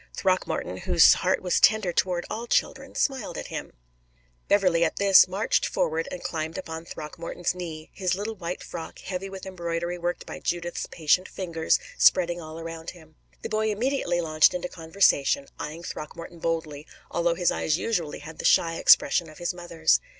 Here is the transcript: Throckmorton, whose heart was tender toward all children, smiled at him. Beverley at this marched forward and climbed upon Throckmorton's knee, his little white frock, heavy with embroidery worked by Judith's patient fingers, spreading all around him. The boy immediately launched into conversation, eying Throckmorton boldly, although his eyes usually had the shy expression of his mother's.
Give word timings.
Throckmorton, 0.17 0.77
whose 0.77 1.13
heart 1.13 1.43
was 1.43 1.59
tender 1.59 1.93
toward 1.93 2.25
all 2.27 2.47
children, 2.47 2.95
smiled 2.95 3.37
at 3.37 3.49
him. 3.49 3.71
Beverley 4.47 4.83
at 4.83 4.95
this 4.95 5.27
marched 5.27 5.63
forward 5.63 6.07
and 6.09 6.23
climbed 6.23 6.57
upon 6.57 6.85
Throckmorton's 6.85 7.53
knee, 7.53 7.91
his 7.93 8.15
little 8.15 8.33
white 8.33 8.63
frock, 8.63 8.97
heavy 8.97 9.29
with 9.29 9.45
embroidery 9.45 9.99
worked 9.99 10.25
by 10.25 10.39
Judith's 10.39 10.87
patient 10.87 11.27
fingers, 11.29 11.77
spreading 11.99 12.41
all 12.41 12.59
around 12.59 12.89
him. 12.89 13.13
The 13.43 13.49
boy 13.49 13.69
immediately 13.69 14.21
launched 14.21 14.55
into 14.55 14.67
conversation, 14.69 15.45
eying 15.61 15.83
Throckmorton 15.83 16.39
boldly, 16.39 16.87
although 17.11 17.35
his 17.35 17.51
eyes 17.51 17.77
usually 17.77 18.17
had 18.21 18.39
the 18.39 18.43
shy 18.45 18.77
expression 18.77 19.29
of 19.29 19.37
his 19.37 19.53
mother's. 19.53 19.99